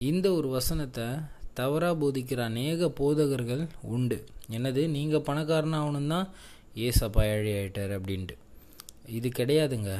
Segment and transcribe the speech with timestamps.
[0.00, 1.06] இந்த ஒரு வசனத்தை
[1.54, 4.16] தவறாக போதிக்கிற அநேக போதகர்கள் உண்டு.
[4.50, 4.88] என்னது?
[4.88, 6.28] நீங்கள் பணக்காரனாக ஆகணும் தான்
[6.76, 8.34] ஏசப்பா ஏழை ஆகிட்டார் அப்படின்ட்டு.
[9.08, 9.90] இது கிடையாதுங்க.